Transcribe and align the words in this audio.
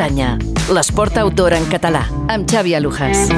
muntanya, 0.00 0.38
l'esport 0.72 1.18
outdoor 1.20 1.52
en 1.52 1.66
català, 1.68 2.00
amb 2.32 2.48
Xavi 2.48 2.72
Alujas. 2.72 3.28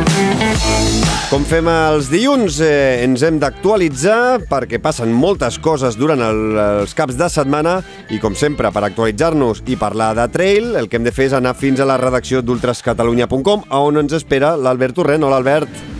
Com 1.26 1.42
fem 1.48 1.66
els 1.66 2.06
dilluns, 2.12 2.60
eh, 2.62 3.02
ens 3.02 3.24
hem 3.26 3.40
d'actualitzar 3.42 4.44
perquè 4.46 4.78
passen 4.78 5.10
moltes 5.10 5.58
coses 5.58 5.96
durant 5.98 6.22
el, 6.22 6.54
els 6.84 6.94
caps 6.94 7.18
de 7.18 7.26
setmana 7.28 7.80
i, 8.10 8.20
com 8.22 8.36
sempre, 8.38 8.70
per 8.70 8.84
actualitzar-nos 8.86 9.64
i 9.66 9.76
parlar 9.80 10.12
de 10.14 10.28
trail, 10.30 10.76
el 10.76 10.86
que 10.88 11.00
hem 11.00 11.08
de 11.08 11.10
fer 11.10 11.32
és 11.32 11.34
anar 11.34 11.56
fins 11.58 11.80
a 11.80 11.88
la 11.88 11.98
redacció 11.98 12.44
d'ultrascatalunya.com, 12.46 13.66
on 13.82 13.98
ens 14.04 14.14
espera 14.20 14.54
l'Albert 14.54 14.94
Torrent. 15.00 15.26
Hola, 15.26 15.42
Albert. 15.42 15.91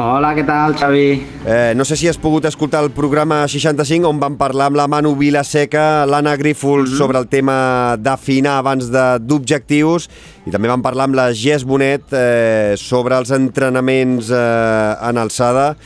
Hola, 0.00 0.30
què 0.32 0.40
tal, 0.48 0.72
Xavi? 0.72 1.08
Eh, 1.44 1.72
no 1.76 1.84
sé 1.84 1.98
si 2.00 2.08
has 2.08 2.16
pogut 2.16 2.46
escoltar 2.48 2.80
el 2.80 2.94
programa 2.96 3.42
65 3.44 4.08
on 4.08 4.20
vam 4.22 4.38
parlar 4.40 4.70
amb 4.70 4.78
la 4.80 4.86
Manu 4.88 5.12
Vilaseca, 5.20 6.06
l'Anna 6.08 6.32
Grífols, 6.40 6.88
mm 6.88 6.92
-hmm. 6.94 6.98
sobre 6.98 7.18
el 7.18 7.28
tema 7.28 7.96
d'afinar 7.98 8.56
abans 8.56 8.88
d'objectius 8.88 10.08
i 10.46 10.50
també 10.50 10.68
vam 10.68 10.80
parlar 10.82 11.04
amb 11.04 11.14
la 11.14 11.32
Gés 11.32 11.64
Bonet 11.64 12.04
eh, 12.12 12.72
sobre 12.76 13.18
els 13.18 13.30
entrenaments 13.30 14.30
eh, 14.30 15.08
en 15.08 15.18
alçada 15.18 15.76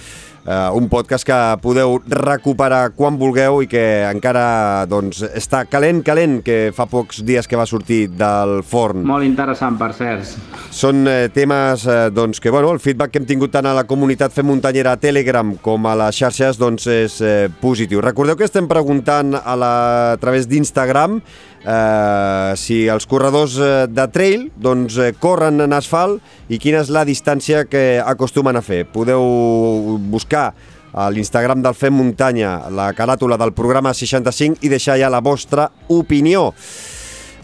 eh, 0.46 0.70
un 0.72 0.88
podcast 0.88 1.26
que 1.26 1.38
podeu 1.62 1.98
recuperar 2.06 2.92
quan 2.96 3.18
vulgueu 3.18 3.60
i 3.64 3.68
que 3.70 3.82
encara 4.08 4.86
doncs, 4.88 5.22
està 5.36 5.64
calent, 5.68 6.02
calent, 6.06 6.38
que 6.46 6.70
fa 6.76 6.86
pocs 6.90 7.22
dies 7.26 7.48
que 7.50 7.58
va 7.58 7.66
sortir 7.66 8.06
del 8.14 8.60
forn. 8.66 9.04
Molt 9.06 9.26
interessant, 9.26 9.78
per 9.80 9.92
cert. 9.98 10.36
Són 10.70 11.06
eh, 11.10 11.26
temes 11.34 11.86
eh, 11.90 11.98
doncs, 12.14 12.40
que, 12.42 12.52
bueno, 12.54 12.70
el 12.72 12.80
feedback 12.82 13.14
que 13.14 13.22
hem 13.22 13.28
tingut 13.28 13.54
tant 13.56 13.66
a 13.66 13.74
la 13.76 13.86
comunitat 13.88 14.34
Fem 14.34 14.46
Muntanyera 14.46 14.94
a 14.94 15.02
Telegram 15.02 15.54
com 15.62 15.90
a 15.90 15.96
les 16.04 16.22
xarxes 16.22 16.60
doncs, 16.60 16.86
és 16.92 17.20
eh, 17.20 17.48
positiu. 17.60 18.02
Recordeu 18.04 18.38
que 18.38 18.46
estem 18.46 18.70
preguntant 18.70 19.34
a, 19.38 19.58
la, 19.58 19.74
a 20.14 20.22
través 20.22 20.48
d'Instagram 20.50 21.20
eh, 21.64 22.52
si 22.58 22.84
els 22.92 23.06
corredors 23.06 23.56
eh, 23.58 23.86
de 23.88 24.06
trail 24.12 24.48
doncs, 24.56 24.98
eh, 24.98 25.12
corren 25.18 25.60
en 25.64 25.76
asfalt 25.76 26.22
i 26.48 26.58
quina 26.62 26.82
és 26.84 26.90
la 26.92 27.04
distància 27.08 27.64
que 27.70 28.00
acostumen 28.04 28.56
a 28.56 28.64
fer. 28.64 28.84
Podeu 28.90 29.96
buscar 30.10 30.50
a 30.96 31.10
l'Instagram 31.12 31.62
del 31.62 31.76
Fem 31.76 31.94
Muntanya 31.94 32.70
la 32.72 32.90
caràtula 32.96 33.36
del 33.40 33.52
programa 33.52 33.92
65 33.94 34.64
i 34.64 34.72
deixar 34.72 34.96
ja 35.00 35.12
la 35.12 35.20
vostra 35.20 35.68
opinió. 35.92 36.50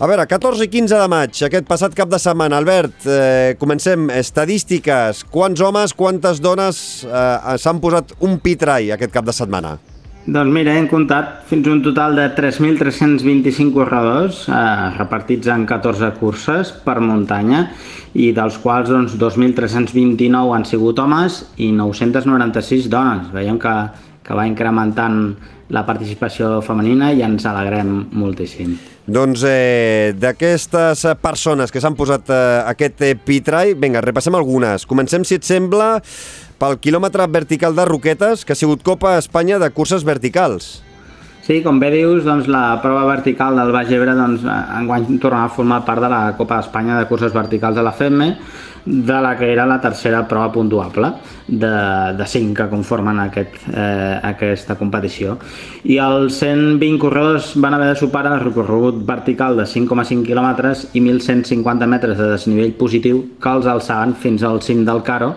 A 0.02 0.08
veure, 0.08 0.24
14 0.26 0.64
i 0.64 0.70
15 0.72 0.98
de 0.98 1.08
maig, 1.12 1.42
aquest 1.46 1.68
passat 1.68 1.92
cap 1.94 2.08
de 2.10 2.18
setmana. 2.18 2.58
Albert, 2.58 3.04
eh, 3.06 3.54
comencem. 3.60 4.08
Estadístiques. 4.10 5.22
Quants 5.30 5.60
homes, 5.60 5.94
quantes 5.94 6.40
dones 6.42 7.04
eh, 7.04 7.56
s'han 7.60 7.78
posat 7.78 8.16
un 8.18 8.40
pitrai 8.42 8.90
aquest 8.90 9.12
cap 9.14 9.28
de 9.28 9.36
setmana? 9.36 9.76
Doncs 10.22 10.52
mira, 10.54 10.76
hem 10.78 10.84
comptat 10.86 11.40
fins 11.50 11.66
un 11.66 11.80
total 11.82 12.14
de 12.14 12.28
3.325 12.36 13.72
corredors 13.74 14.44
eh, 14.46 14.54
repartits 14.94 15.50
en 15.50 15.64
14 15.66 16.12
curses 16.20 16.70
per 16.84 17.00
muntanya 17.02 17.64
i 18.14 18.28
dels 18.36 18.60
quals 18.62 18.92
doncs, 18.92 19.18
2.329 19.18 20.54
han 20.54 20.68
sigut 20.68 21.02
homes 21.02 21.40
i 21.58 21.72
996 21.74 22.86
dones. 22.92 23.34
Veiem 23.34 23.58
que, 23.58 23.74
que 24.22 24.38
va 24.38 24.46
incrementant 24.46 25.20
la 25.74 25.82
participació 25.90 26.60
femenina 26.62 27.10
i 27.10 27.26
ens 27.26 27.50
alegrem 27.50 27.96
moltíssim. 28.14 28.76
Doncs 29.02 29.42
eh, 29.42 30.14
d'aquestes 30.14 31.02
persones 31.18 31.74
que 31.74 31.80
s'han 31.82 31.96
posat 31.98 32.30
eh, 32.30 32.38
aquest 32.70 33.02
eh, 33.02 33.16
pitrai, 33.18 33.74
vinga, 33.74 34.02
repassem 34.04 34.36
algunes. 34.38 34.86
Comencem, 34.86 35.26
si 35.26 35.40
et 35.40 35.46
sembla, 35.48 35.96
pel 36.62 36.78
quilòmetre 36.78 37.26
vertical 37.34 37.74
de 37.74 37.88
Roquetes, 37.88 38.46
que 38.46 38.54
ha 38.54 38.58
sigut 38.58 38.86
Copa 38.86 39.16
Espanya 39.18 39.58
de 39.58 39.72
curses 39.74 40.06
verticals. 40.06 40.76
Sí, 41.42 41.56
com 41.58 41.80
bé 41.82 41.88
dius, 41.90 42.22
doncs, 42.22 42.46
la 42.46 42.76
prova 42.78 43.02
vertical 43.08 43.56
del 43.58 43.72
Baix 43.74 43.88
Ebre 43.90 44.12
doncs, 44.14 44.44
enguany 44.46 45.16
tornarà 45.18 45.48
a 45.48 45.50
formar 45.50 45.80
part 45.82 46.04
de 46.04 46.10
la 46.12 46.20
Copa 46.38 46.60
d'Espanya 46.60 47.00
de 47.00 47.08
curses 47.10 47.32
verticals 47.34 47.74
de 47.74 47.82
la 47.82 47.90
FEME, 47.90 48.28
de 48.84 49.16
la 49.24 49.32
que 49.38 49.48
era 49.50 49.64
la 49.66 49.80
tercera 49.80 50.20
prova 50.28 50.52
puntuable 50.54 51.10
de, 51.48 51.70
de 52.18 52.26
cinc 52.30 52.56
que 52.60 52.68
conformen 52.70 53.18
aquest, 53.24 53.56
eh, 53.74 54.20
aquesta 54.22 54.76
competició. 54.78 55.34
I 55.82 55.98
els 56.02 56.38
120 56.38 57.00
corredors 57.02 57.52
van 57.62 57.74
haver 57.74 57.88
de 57.90 57.98
superar 57.98 58.36
el 58.36 58.44
recorregut 58.44 59.02
vertical 59.06 59.58
de 59.58 59.66
5,5 59.66 60.22
quilòmetres 60.26 60.84
i 60.92 61.02
1.150 61.02 61.90
metres 61.90 62.22
de 62.22 62.30
desnivell 62.36 62.76
positiu 62.78 63.24
que 63.42 63.56
els 63.56 63.66
alçaven 63.66 64.14
fins 64.14 64.46
al 64.46 64.62
cim 64.62 64.86
del 64.86 65.02
Caro, 65.02 65.34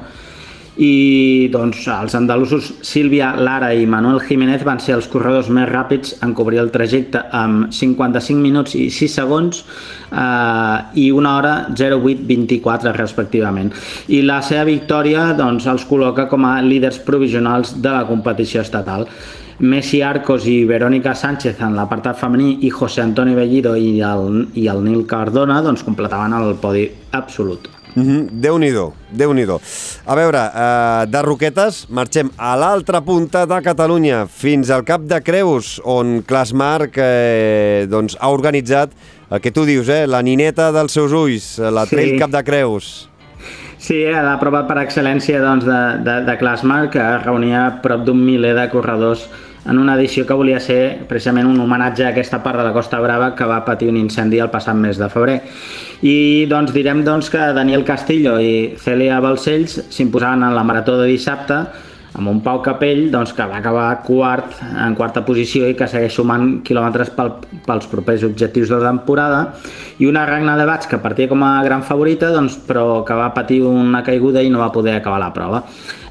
i 0.77 1.47
doncs, 1.53 1.85
els 1.87 2.15
andalusos 2.17 2.73
Sílvia, 2.83 3.31
Lara 3.39 3.71
i 3.73 3.85
Manuel 3.87 4.19
Jiménez 4.25 4.65
van 4.67 4.81
ser 4.83 4.97
els 4.97 5.07
corredors 5.11 5.47
més 5.47 5.69
ràpids 5.69 6.17
en 6.25 6.33
cobrir 6.35 6.59
el 6.59 6.71
trajecte 6.73 7.21
amb 7.31 7.71
55 7.71 8.41
minuts 8.41 8.75
i 8.75 8.89
6 8.91 9.15
segons 9.21 9.61
eh, 9.63 10.99
i 10.99 11.07
una 11.15 11.37
hora 11.37 11.53
08.24 11.71 12.91
respectivament. 12.97 13.71
I 14.11 14.21
la 14.27 14.41
seva 14.43 14.65
victòria 14.67 15.31
doncs, 15.37 15.69
els 15.71 15.87
col·loca 15.87 16.27
com 16.31 16.47
a 16.47 16.59
líders 16.65 16.99
provisionals 17.07 17.77
de 17.79 17.95
la 17.95 18.03
competició 18.09 18.63
estatal. 18.65 19.07
Messi 19.59 20.01
Arcos 20.03 20.49
i 20.51 20.65
Verónica 20.67 21.13
Sánchez 21.15 21.61
en 21.63 21.77
l'apartat 21.77 22.19
femení 22.19 22.57
i 22.67 22.73
José 22.73 23.05
Antonio 23.05 23.39
Bellido 23.39 23.77
i 23.79 24.01
el, 24.03 24.49
i 24.59 24.67
el 24.67 24.83
Nil 24.83 25.05
Cardona 25.07 25.61
doncs, 25.63 25.87
completaven 25.87 26.35
el 26.35 26.57
podi 26.59 26.89
absolut. 27.15 27.74
Mm 27.95 28.03
-hmm. 28.03 28.27
Déu-n'hi-do, 28.41 28.93
déu 29.09 29.33
nhi 29.33 29.45
déu 29.45 29.59
A 30.05 30.15
veure, 30.15 30.37
eh, 30.37 31.05
de 31.07 31.21
Roquetes 31.21 31.85
marxem 31.89 32.29
a 32.37 32.55
l'altra 32.55 33.01
punta 33.01 33.45
de 33.45 33.61
Catalunya, 33.61 34.27
fins 34.27 34.69
al 34.69 34.83
Cap 34.83 35.01
de 35.01 35.21
Creus, 35.21 35.81
on 35.83 36.21
Clasmarc 36.21 36.97
eh, 36.97 37.87
doncs, 37.89 38.17
ha 38.19 38.29
organitzat 38.29 38.91
el 39.31 39.39
que 39.39 39.51
tu 39.51 39.65
dius, 39.65 39.87
eh, 39.87 40.05
la 40.07 40.21
nineta 40.21 40.71
dels 40.71 40.91
seus 40.91 41.11
ulls, 41.11 41.57
la 41.57 41.85
sí. 41.85 41.95
Trail 41.95 42.19
Cap 42.19 42.31
de 42.31 42.43
Creus. 42.43 43.09
Sí, 43.85 43.99
eh, 44.01 44.17
la 44.17 44.39
prova 44.41 44.63
per 44.65 44.79
excel·lència 44.81 45.37
doncs, 45.43 45.61
de, 45.67 45.79
de, 46.01 46.13
de 46.25 46.33
Clasmarc, 46.39 46.95
que 46.95 47.03
reunia 47.21 47.67
prop 47.83 48.01
d'un 48.07 48.17
miler 48.17 48.55
de 48.57 48.63
corredors 48.71 49.27
en 49.69 49.77
una 49.77 49.93
edició 49.93 50.23
que 50.25 50.33
volia 50.33 50.57
ser 50.57 51.05
precisament 51.05 51.45
un 51.45 51.59
homenatge 51.61 52.01
a 52.01 52.07
aquesta 52.09 52.39
part 52.41 52.57
de 52.57 52.65
la 52.65 52.71
Costa 52.73 52.97
Brava 53.03 53.27
que 53.37 53.45
va 53.45 53.59
patir 53.67 53.91
un 53.91 53.99
incendi 54.01 54.41
el 54.41 54.49
passat 54.49 54.73
mes 54.73 54.97
de 54.97 55.09
febrer. 55.13 55.35
I 56.01 56.17
doncs 56.49 56.73
direm 56.73 57.03
doncs, 57.05 57.29
que 57.29 57.51
Daniel 57.53 57.85
Castillo 57.85 58.39
i 58.41 58.73
Celia 58.81 59.21
Balcells 59.21 59.77
s'imposaven 59.93 60.47
en 60.49 60.57
la 60.57 60.65
marató 60.65 60.97
de 60.97 61.11
dissabte 61.11 61.61
amb 62.15 62.29
un 62.31 62.39
Pau 62.43 62.61
Capell 62.63 63.09
doncs, 63.11 63.33
que 63.35 63.45
va 63.49 63.59
acabar 63.59 63.87
quart, 64.05 64.55
en 64.63 64.95
quarta 64.95 65.25
posició 65.27 65.67
i 65.69 65.75
que 65.77 65.87
segueix 65.91 66.15
sumant 66.15 66.61
quilòmetres 66.65 67.11
pel, 67.15 67.33
pels 67.65 67.89
propers 67.91 68.23
objectius 68.27 68.71
de 68.71 68.79
la 68.79 68.93
temporada 68.93 69.41
i 69.99 70.07
una 70.07 70.25
Ragna 70.27 70.55
de 70.59 70.67
Bats 70.67 70.87
que 70.91 71.01
partia 71.03 71.29
com 71.31 71.43
a 71.43 71.57
gran 71.65 71.83
favorita 71.83 72.31
doncs, 72.31 72.57
però 72.67 73.03
que 73.07 73.17
va 73.19 73.33
patir 73.35 73.61
una 73.67 74.03
caiguda 74.03 74.43
i 74.43 74.53
no 74.53 74.63
va 74.63 74.71
poder 74.71 74.95
acabar 74.99 75.19
la 75.21 75.33
prova. 75.35 75.63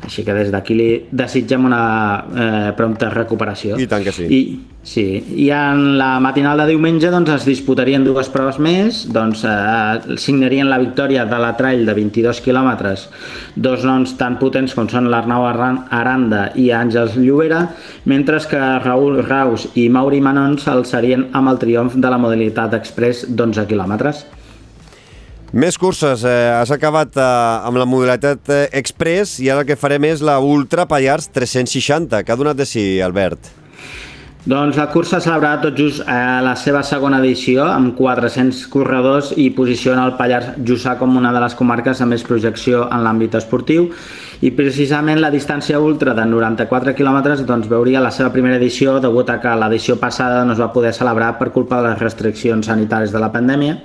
Així 0.05 0.25
que 0.25 0.37
des 0.37 0.53
d'aquí 0.53 0.77
li 0.77 0.89
desitgem 1.11 1.65
una 1.65 1.83
eh, 2.21 2.71
prompta 2.77 3.09
recuperació. 3.13 3.81
I 3.81 3.89
tant 3.89 4.05
que 4.05 4.13
sí. 4.13 4.29
I, 4.29 4.41
sí. 4.85 5.25
I 5.45 5.49
en 5.51 5.97
la 5.99 6.21
matinal 6.23 6.61
de 6.61 6.69
diumenge 6.71 7.11
doncs, 7.11 7.33
es 7.35 7.47
disputarien 7.49 8.05
dues 8.07 8.29
proves 8.31 8.61
més, 8.63 9.03
doncs 9.11 9.43
eh, 9.49 10.17
signarien 10.21 10.71
la 10.71 10.79
victòria 10.83 11.25
de 11.27 11.41
la 11.41 11.55
trail 11.59 11.83
de 11.89 11.97
22 11.97 12.43
quilòmetres, 12.45 13.09
dos 13.57 13.83
noms 13.89 14.15
tan 14.21 14.39
potents 14.39 14.77
com 14.77 14.87
són 14.93 15.11
l'Arnau 15.11 15.49
Aranda 15.49 16.47
i 16.55 16.71
Àngels 16.71 17.19
Llobera, 17.19 17.65
mentre 18.05 18.39
que 18.51 18.63
Raül 18.85 19.23
Raus 19.25 19.69
i 19.75 19.89
Mauri 19.89 20.21
Manon 20.21 20.59
s'alçarien 20.61 21.29
amb 21.33 21.55
el 21.55 21.61
triomf 21.63 21.99
de 21.99 22.11
la 22.11 22.21
modalitat 22.21 22.79
express 22.79 23.27
d'11 23.29 23.67
quilòmetres. 23.71 24.25
Més 25.55 25.77
curses. 25.79 26.25
Eh, 26.27 26.51
has 26.51 26.73
acabat 26.75 27.15
eh, 27.15 27.25
amb 27.69 27.79
la 27.79 27.87
modalitat 27.87 28.51
eh, 28.51 28.63
Express 28.75 29.39
i 29.39 29.53
ara 29.53 29.63
el 29.63 29.69
que 29.69 29.79
farem 29.79 30.11
és 30.11 30.25
la 30.27 30.41
Ultra 30.43 30.89
Pallars 30.91 31.31
360. 31.31 32.25
Què 32.27 32.35
ha 32.35 32.41
donat 32.41 32.59
de 32.59 32.67
si, 32.67 32.83
Albert? 32.99 33.64
Doncs 34.45 34.77
la 34.77 34.91
cursa 34.93 35.17
ha 35.17 35.25
celebrat 35.25 35.63
tot 35.65 35.79
just 35.79 36.03
a 36.05 36.43
la 36.45 36.51
seva 36.61 36.83
segona 36.85 37.17
edició 37.23 37.63
amb 37.65 37.95
400 37.97 38.59
corredors 38.69 39.31
i 39.41 39.47
posiciona 39.57 40.03
el 40.05 40.19
Pallars 40.19 40.59
Jussà 40.69 40.99
com 41.01 41.17
una 41.17 41.31
de 41.33 41.41
les 41.41 41.57
comarques 41.57 42.03
amb 42.05 42.13
més 42.13 42.27
projecció 42.29 42.83
en 42.85 43.07
l'àmbit 43.07 43.39
esportiu. 43.41 43.87
I 44.45 44.51
precisament 44.53 45.23
la 45.23 45.31
distància 45.33 45.81
ultra 45.81 46.13
de 46.13 46.29
94 46.29 46.93
quilòmetres 46.93 47.41
doncs, 47.49 47.71
veuria 47.73 48.05
la 48.05 48.13
seva 48.13 48.35
primera 48.37 48.61
edició 48.61 48.99
degut 49.01 49.33
a 49.33 49.39
que 49.41 49.57
l'edició 49.63 49.97
passada 49.97 50.45
no 50.45 50.53
es 50.53 50.61
va 50.61 50.69
poder 50.77 50.93
celebrar 50.93 51.39
per 51.41 51.49
culpa 51.57 51.81
de 51.81 51.95
les 51.95 52.05
restriccions 52.05 52.69
sanitàries 52.69 53.17
de 53.17 53.25
la 53.25 53.33
pandèmia. 53.33 53.79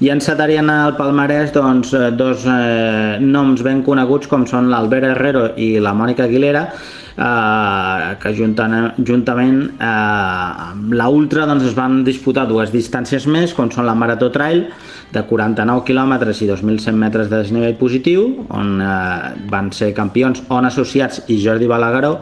I 0.00 0.14
encetarien 0.14 0.70
al 0.70 0.94
palmarès 0.96 1.50
doncs, 1.52 1.90
eh, 1.98 2.12
dos 2.14 2.46
eh, 2.46 3.18
noms 3.18 3.66
ben 3.66 3.82
coneguts 3.82 4.30
com 4.30 4.46
són 4.46 4.70
l'Albert 4.70 5.10
Herrero 5.10 5.48
i 5.58 5.72
la 5.82 5.98
Mònica 5.98 6.30
Aguilera 6.30 6.68
eh, 7.16 8.16
que 8.22 8.34
juntament, 8.36 8.92
juntament 9.06 9.62
eh, 9.78 10.70
amb 10.70 10.94
la 10.94 11.08
Ultra 11.08 11.46
doncs, 11.50 11.66
es 11.70 11.76
van 11.78 12.02
disputar 12.06 12.46
dues 12.50 12.72
distàncies 12.74 13.26
més 13.26 13.54
com 13.56 13.70
són 13.70 13.88
la 13.88 13.96
Marató 13.98 14.30
Trail 14.34 14.66
de 15.12 15.24
49 15.26 15.84
km 15.88 16.14
i 16.30 16.48
2.100 16.52 16.94
metres 16.94 17.30
de 17.30 17.42
desnivell 17.42 17.76
positiu 17.80 18.46
on 18.48 18.78
eh, 18.80 19.34
van 19.50 19.72
ser 19.74 19.92
campions 19.96 20.44
On 20.48 20.66
Associats 20.66 21.24
i 21.28 21.40
Jordi 21.42 21.68
Balagueró 21.70 22.16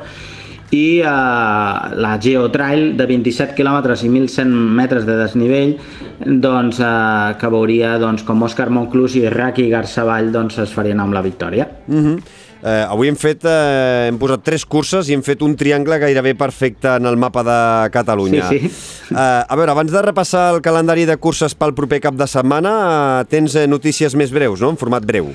i 0.71 1.01
eh, 1.01 1.07
la 1.07 2.19
Geotrail 2.21 2.97
de 2.97 3.07
27 3.07 3.55
km 3.57 3.95
i 3.95 4.11
1.100 4.11 4.53
metres 4.81 5.07
de 5.09 5.17
desnivell 5.17 5.77
doncs, 6.19 6.81
eh, 6.81 7.37
que 7.41 7.53
veuria 7.53 7.97
doncs, 8.01 8.25
com 8.29 8.45
Òscar 8.45 8.69
Monclús 8.75 9.17
i 9.17 9.29
Raki 9.33 9.69
Garçavall 9.73 10.33
doncs, 10.35 10.59
es 10.65 10.75
farien 10.75 11.01
amb 11.01 11.17
la 11.17 11.23
victòria. 11.23 11.69
Mm 11.87 12.05
-hmm. 12.05 12.47
Eh, 12.59 12.85
avui 12.91 13.07
hem 13.07 13.17
fet, 13.19 13.45
eh, 13.47 14.09
hem 14.09 14.17
posat 14.19 14.43
tres 14.43 14.65
curses 14.67 15.09
i 15.09 15.15
hem 15.15 15.23
fet 15.23 15.43
un 15.47 15.55
triangle 15.57 15.99
gairebé 16.03 16.35
perfecte 16.35 16.97
en 16.99 17.07
el 17.07 17.17
mapa 17.17 17.45
de 17.47 17.91
Catalunya. 17.95 18.49
Sí, 18.49 18.59
sí. 18.67 19.15
Eh, 19.15 19.19
a 19.19 19.57
veure, 19.57 19.71
abans 19.71 19.93
de 19.93 20.03
repassar 20.03 20.55
el 20.57 20.63
calendari 20.63 21.07
de 21.07 21.17
curses 21.23 21.55
pel 21.55 21.77
proper 21.79 22.01
cap 22.01 22.19
de 22.19 22.27
setmana, 22.27 22.75
eh, 23.21 23.29
tens 23.31 23.55
eh, 23.55 23.69
notícies 23.71 24.19
més 24.19 24.35
breus, 24.35 24.61
no?, 24.61 24.75
en 24.75 24.81
format 24.81 25.07
breu. 25.07 25.31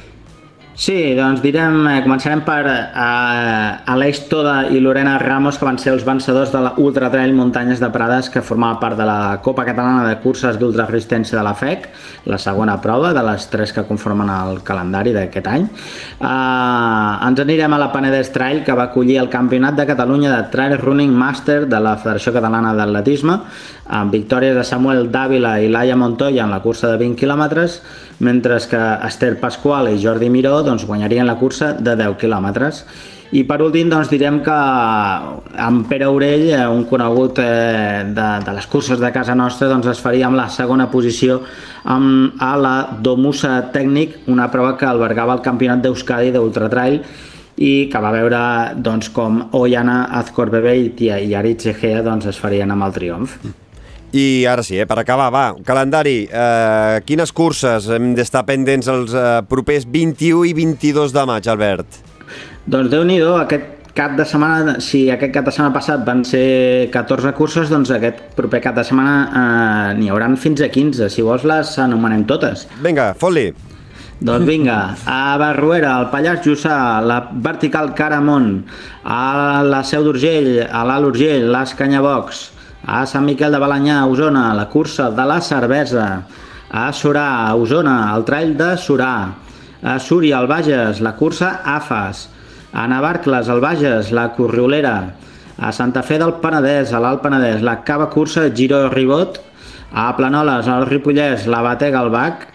Sí, 0.76 1.14
doncs 1.14 1.38
direm, 1.44 1.76
eh, 1.86 2.00
començarem 2.02 2.40
per 2.42 2.64
eh, 2.66 3.92
Aleix 3.94 4.24
Toda 4.26 4.72
i 4.74 4.80
Lorena 4.82 5.20
Ramos, 5.22 5.60
que 5.62 5.68
van 5.68 5.78
ser 5.78 5.92
els 5.94 6.02
vencedors 6.04 6.50
de 6.50 6.64
l'Ultra 6.66 7.12
Trail 7.14 7.36
Muntanyes 7.38 7.78
de 7.78 7.92
Prades, 7.94 8.32
que 8.34 8.42
formava 8.42 8.80
part 8.82 8.98
de 8.98 9.06
la 9.06 9.38
Copa 9.46 9.68
Catalana 9.68 10.08
de 10.08 10.16
Curses 10.24 10.58
d'Ultraresistència 10.58 11.38
de 11.38 11.44
la 11.46 11.54
FEC, 11.54 11.86
la 12.26 12.40
segona 12.42 12.80
prova 12.82 13.12
de 13.14 13.22
les 13.22 13.46
tres 13.52 13.74
que 13.74 13.84
conformen 13.86 14.32
el 14.34 14.64
calendari 14.66 15.14
d'aquest 15.14 15.52
any. 15.52 15.68
Eh, 15.70 17.28
ens 17.30 17.44
anirem 17.46 17.78
a 17.78 17.80
la 17.84 17.92
Penedès 17.94 18.34
Trail, 18.34 18.64
que 18.66 18.74
va 18.74 18.90
acollir 18.90 19.20
el 19.22 19.30
Campionat 19.30 19.78
de 19.78 19.86
Catalunya 19.86 20.34
de 20.34 20.50
Trail 20.50 20.80
Running 20.82 21.14
Master 21.14 21.68
de 21.68 21.84
la 21.86 22.00
Federació 22.02 22.34
Catalana 22.34 22.74
d'Atletisme, 22.74 23.38
amb 23.94 24.12
victòries 24.12 24.58
de 24.58 24.66
Samuel 24.66 25.12
Dávila 25.12 25.60
i 25.62 25.70
Laia 25.70 25.96
Montoya 25.96 26.48
en 26.48 26.52
la 26.56 26.64
cursa 26.66 26.90
de 26.90 26.98
20 26.98 27.20
quilòmetres, 27.20 27.82
mentre 28.24 28.58
que 28.70 28.84
Esther 29.08 29.36
Pasqual 29.42 29.92
i 29.92 30.00
Jordi 30.02 30.30
Miró 30.32 30.62
doncs, 30.64 30.88
guanyarien 30.88 31.28
la 31.28 31.36
cursa 31.38 31.74
de 31.76 31.98
10 32.00 32.16
quilòmetres. 32.22 32.86
I 33.34 33.42
per 33.50 33.58
últim 33.66 33.90
doncs, 33.90 34.12
direm 34.14 34.38
que 34.46 34.54
amb 34.54 35.88
Pere 35.90 36.06
Orell, 36.06 36.46
eh, 36.54 36.68
un 36.70 36.84
conegut 36.86 37.40
eh, 37.42 38.04
de, 38.06 38.28
de 38.46 38.54
les 38.54 38.68
curses 38.70 39.02
de 39.02 39.10
casa 39.16 39.34
nostra, 39.34 39.72
doncs 39.72 39.90
es 39.90 40.02
faria 40.04 40.28
amb 40.28 40.38
la 40.38 40.46
segona 40.54 40.86
posició 40.92 41.40
amb, 41.90 42.38
a 42.38 42.54
la 42.62 42.76
Domusa 43.02 43.56
Tècnic, 43.74 44.22
una 44.30 44.52
prova 44.54 44.76
que 44.78 44.86
albergava 44.86 45.34
el 45.40 45.42
campionat 45.46 45.82
d'Euskadi 45.82 46.30
d'Ultratrail 46.36 47.02
i 47.58 47.74
que 47.90 48.06
va 48.06 48.14
veure 48.14 48.44
doncs, 48.78 49.10
com 49.14 49.42
Oyana 49.58 50.04
Azcorbebeit 50.22 51.02
i 51.02 51.34
Aritz 51.34 51.74
Egea 51.74 52.06
doncs, 52.06 52.30
es 52.30 52.42
farien 52.42 52.70
amb 52.74 52.86
el 52.86 52.98
triomf. 53.02 53.38
I 54.14 54.46
ara 54.46 54.62
sí, 54.62 54.78
eh, 54.78 54.86
per 54.86 55.00
acabar, 55.02 55.32
va, 55.34 55.46
calendari. 55.66 56.28
Eh, 56.30 57.02
quines 57.08 57.34
curses 57.34 57.88
hem 57.90 58.12
d'estar 58.14 58.44
pendents 58.46 58.90
els 58.92 59.14
eh, 59.18 59.42
propers 59.50 59.88
21 59.90 60.46
i 60.46 60.54
22 60.54 61.16
de 61.16 61.24
maig, 61.26 61.50
Albert? 61.50 61.98
Doncs 62.70 62.92
déu 62.94 63.02
nhi 63.10 63.18
aquest 63.42 63.90
cap 63.98 64.14
de 64.18 64.26
setmana, 64.26 64.78
si 64.82 65.08
aquest 65.10 65.34
cap 65.34 65.50
de 65.50 65.54
setmana 65.54 65.74
passat 65.74 66.06
van 66.06 66.22
ser 66.26 66.90
14 66.94 67.34
curses, 67.34 67.74
doncs 67.74 67.90
aquest 67.94 68.22
proper 68.38 68.62
cap 68.62 68.78
de 68.78 68.86
setmana 68.86 69.18
eh, 69.26 69.98
n'hi 69.98 70.14
hauran 70.14 70.38
fins 70.38 70.62
a 70.62 70.70
15. 70.70 71.10
Si 71.10 71.26
vols 71.26 71.46
les 71.50 71.74
anomenem 71.82 72.28
totes. 72.30 72.68
Vinga, 72.86 73.16
fot-li. 73.18 73.50
Doncs 74.24 74.46
vinga, 74.48 74.78
a 75.10 75.36
Barruera, 75.42 75.98
al 75.98 76.12
Pallars 76.14 76.46
Jussà, 76.46 77.02
la 77.04 77.18
Vertical 77.34 77.92
Caramont, 77.98 78.62
a 79.04 79.64
la 79.66 79.82
Seu 79.84 80.06
d'Urgell, 80.06 80.62
a 80.64 80.86
l'Alt 80.88 81.10
Urgell, 81.10 81.50
les 81.52 81.74
Canyabocs, 81.76 82.46
a 82.86 83.06
Sant 83.08 83.24
Miquel 83.26 83.52
de 83.52 83.60
Balanyà, 83.60 84.02
a 84.02 84.08
Osona, 84.12 84.52
la 84.54 84.68
cursa 84.70 85.10
de 85.12 85.26
la 85.26 85.40
cervesa, 85.42 86.08
a 86.70 86.92
Sorà, 86.92 87.48
a 87.48 87.56
Osona, 87.56 88.12
el 88.16 88.26
trail 88.28 88.58
de 88.58 88.74
Sorà, 88.78 89.16
a 89.84 89.98
Súria, 90.00 90.40
al 90.40 90.48
Bages, 90.48 91.00
la 91.02 91.16
cursa 91.16 91.62
AFAS, 91.64 92.28
a 92.74 92.88
Navarcles, 92.88 93.50
al 93.50 93.62
Bages, 93.62 94.12
la 94.12 94.32
Corriolera, 94.34 95.14
a 95.58 95.72
Santa 95.72 96.04
Fe 96.04 96.18
del 96.20 96.36
Penedès, 96.44 96.92
a 96.92 97.00
l'Alt 97.00 97.22
Penedès, 97.24 97.62
la 97.62 97.82
Cava 97.86 98.10
Cursa 98.10 98.50
Giro 98.54 98.90
Ribot, 98.90 99.40
a 99.94 100.10
Planoles, 100.18 100.68
al 100.68 100.88
Ripollès, 100.90 101.48
la 101.48 101.62
Batega 101.62 102.00
al 102.00 102.10
Bac, 102.10 102.48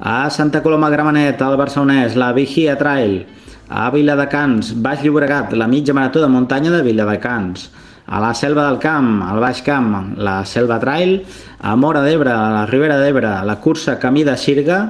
a 0.00 0.30
Santa 0.30 0.62
Coloma 0.62 0.90
Gramenet, 0.90 1.42
al 1.42 1.58
Barcelonès, 1.60 2.16
la 2.16 2.32
Vigia 2.32 2.78
Trail, 2.78 3.26
a 3.68 3.90
Viladecans, 3.92 4.72
Baix 4.80 5.04
Llobregat, 5.04 5.52
la 5.52 5.68
mitja 5.68 5.94
marató 5.94 6.22
de 6.22 6.28
muntanya 6.32 6.70
de 6.70 6.82
Viladecans, 6.82 7.68
a 8.08 8.20
la 8.20 8.32
Selva 8.34 8.64
del 8.70 8.78
Camp, 8.80 9.22
al 9.22 9.40
Baix 9.40 9.60
Camp, 9.62 10.14
la 10.16 10.40
Selva 10.48 10.78
Trail, 10.80 11.20
a 11.60 11.76
Mora 11.76 12.00
d'Ebre, 12.02 12.32
a 12.32 12.48
la 12.54 12.64
Ribera 12.66 12.96
d'Ebre, 12.98 13.34
la 13.44 13.58
cursa 13.60 13.98
Camí 14.00 14.24
de 14.24 14.36
Sirga, 14.36 14.80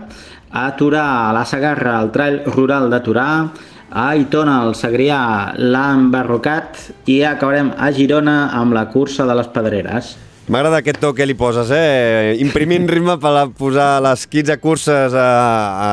a 0.50 0.69
Torà, 0.76 1.29
a 1.29 1.32
la 1.35 1.44
Sagarra, 1.44 1.99
el 2.00 2.12
Trail 2.15 2.41
Rural 2.47 2.88
de 2.91 3.03
Torà, 3.03 3.29
a 3.91 4.06
Aitona, 4.12 4.61
el 4.69 4.76
Segrià, 4.79 5.19
l'Embarrocat 5.59 7.09
i 7.09 7.23
acabarem 7.26 7.73
a 7.76 7.91
Girona 7.93 8.38
amb 8.55 8.76
la 8.76 8.87
cursa 8.93 9.26
de 9.26 9.37
les 9.37 9.50
Pedreres. 9.53 10.17
M'agrada 10.49 10.79
aquest 10.81 10.97
to 11.03 11.11
que 11.12 11.26
li 11.29 11.35
poses, 11.37 11.69
eh? 11.76 12.37
Imprimint 12.41 12.87
ritme 12.88 13.19
per 13.20 13.50
posar 13.53 13.99
les 14.00 14.23
15 14.32 14.55
curses 14.62 15.12
a, 15.12 15.25
a, 15.29 15.91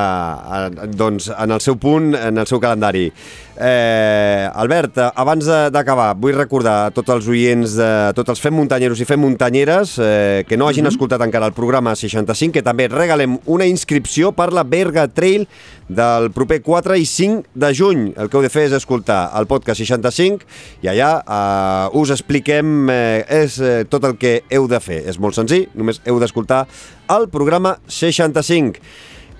a, 0.56 0.86
doncs, 0.88 1.27
en 1.33 1.51
el 1.51 1.60
seu 1.60 1.75
punt, 1.75 2.13
en 2.16 2.39
el 2.39 2.48
seu 2.48 2.62
calendari. 2.63 3.10
Eh, 3.57 4.50
Albert, 4.54 4.98
abans 5.16 5.48
d'acabar, 5.72 6.10
vull 6.19 6.36
recordar 6.36 6.75
a 6.86 6.92
tots 6.92 7.13
els 7.13 7.28
oients, 7.31 7.78
de, 7.80 7.88
a 8.10 8.13
tots 8.16 8.34
els 8.34 8.42
fem 8.44 8.56
muntanyeros 8.56 9.00
i 9.00 9.07
fem 9.07 9.22
muntanyeres 9.24 9.96
eh, 10.04 10.44
que 10.48 10.57
no 10.57 10.68
hagin 10.68 10.84
mm 10.84 10.88
-hmm. 10.88 10.92
escoltat 10.92 11.22
encara 11.22 11.48
el 11.48 11.54
programa 11.54 11.96
65, 11.96 12.52
que 12.52 12.62
també 12.62 12.88
regalem 12.88 13.40
una 13.46 13.66
inscripció 13.66 14.34
per 14.34 14.52
la 14.52 14.63
Berga 14.63 15.07
Trail 15.07 15.48
del 15.88 16.31
proper 16.31 16.62
4 16.62 16.98
i 16.98 17.06
5 17.06 17.44
de 17.54 17.74
juny. 17.74 18.13
El 18.18 18.30
que 18.30 18.38
heu 18.38 18.44
de 18.44 18.50
fer 18.50 18.66
és 18.66 18.74
escoltar 18.74 19.31
el 19.38 19.48
podcast 19.48 19.80
65 19.80 20.46
i 20.81 20.88
allà 20.88 21.24
eh, 21.24 21.98
us 21.98 22.10
expliquem 22.10 22.90
eh, 22.90 23.25
és 23.30 23.60
eh, 23.60 23.86
tot 23.88 24.04
el 24.04 24.18
que 24.18 24.44
heu 24.50 24.68
de 24.68 24.80
fer. 24.80 25.04
És 25.08 25.19
molt 25.19 25.36
senzill, 25.36 25.69
només 25.74 26.01
heu 26.06 26.19
d'escoltar 26.19 26.68
el 27.08 27.30
programa 27.30 27.78
65. 27.88 28.81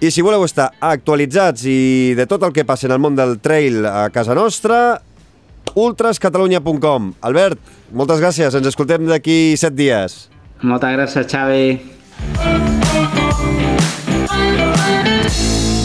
I 0.04 0.12
si 0.12 0.24
voleu 0.26 0.44
estar 0.44 0.70
actualitzats 0.84 1.64
i 1.72 2.14
de 2.18 2.26
tot 2.28 2.44
el 2.44 2.54
que 2.54 2.66
passa 2.68 2.88
en 2.90 2.94
el 2.96 3.02
món 3.02 3.16
del 3.16 3.38
trail 3.40 3.86
a 3.88 4.10
casa 4.12 4.36
nostra, 4.36 5.00
ultrascatalunya.com. 5.76 7.14
Albert, 7.22 7.60
moltes 7.96 8.20
gràcies. 8.20 8.56
Ens 8.56 8.68
escoltem 8.68 9.08
d'aquí 9.08 9.56
set 9.60 9.76
dies. 9.76 10.26
Moltes 10.64 10.96
gràcies, 10.98 11.28
Xavi. 11.32 11.66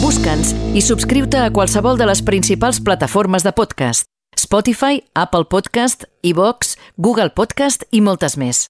Busca'ns 0.01 0.55
i 0.75 0.83
subscriu-te 0.83 1.39
a 1.39 1.51
qualsevol 1.55 1.99
de 1.99 2.07
les 2.09 2.23
principals 2.25 2.81
plataformes 2.83 3.47
de 3.47 3.55
podcast. 3.55 4.07
Spotify, 4.39 5.03
Apple 5.13 5.45
Podcast, 5.47 6.07
iVox, 6.23 6.75
Google 6.97 7.31
Podcast 7.35 7.83
i 7.91 8.01
moltes 8.01 8.37
més. 8.39 8.65